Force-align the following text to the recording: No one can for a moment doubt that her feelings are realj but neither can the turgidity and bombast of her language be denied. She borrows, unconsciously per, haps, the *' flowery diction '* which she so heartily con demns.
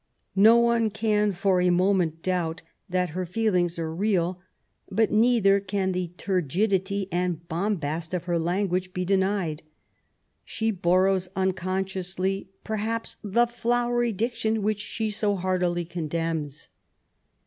No 0.41 0.57
one 0.57 0.89
can 0.89 1.31
for 1.31 1.61
a 1.61 1.69
moment 1.69 2.23
doubt 2.23 2.63
that 2.89 3.09
her 3.09 3.23
feelings 3.23 3.77
are 3.77 3.95
realj 3.95 4.37
but 4.89 5.11
neither 5.11 5.59
can 5.59 5.91
the 5.91 6.07
turgidity 6.17 7.07
and 7.11 7.47
bombast 7.47 8.11
of 8.15 8.23
her 8.23 8.39
language 8.39 8.93
be 8.95 9.05
denied. 9.05 9.61
She 10.43 10.71
borrows, 10.71 11.29
unconsciously 11.35 12.49
per, 12.63 12.77
haps, 12.77 13.17
the 13.23 13.45
*' 13.45 13.45
flowery 13.45 14.11
diction 14.11 14.63
'* 14.63 14.63
which 14.63 14.79
she 14.79 15.11
so 15.11 15.35
heartily 15.35 15.85
con 15.85 16.07
demns. 16.09 16.69